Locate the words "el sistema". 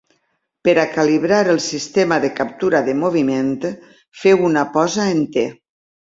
1.53-2.17